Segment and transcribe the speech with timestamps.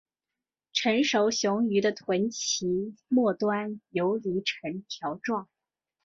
[0.73, 5.47] 成熟雄鱼的臀鳍末端游离呈条状。